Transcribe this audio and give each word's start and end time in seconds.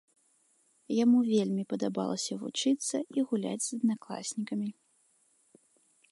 Яму 1.03 1.17
вельмі 1.33 1.63
падабалася 1.73 2.33
вучыцца 2.43 2.97
і 3.17 3.25
гуляць 3.33 3.65
з 3.67 3.71
аднакласнікамі. 3.81 4.69